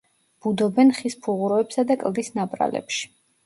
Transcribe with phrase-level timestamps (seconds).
[0.45, 3.11] ბუდობენ ხის ფუღუროებსა და კლდის ნაპრალებში.